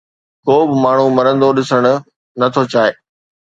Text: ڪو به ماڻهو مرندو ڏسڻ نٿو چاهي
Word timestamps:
ڪو 0.45 0.55
به 0.69 0.75
ماڻهو 0.83 1.07
مرندو 1.17 1.49
ڏسڻ 1.57 1.81
نٿو 2.39 2.61
چاهي 2.73 2.91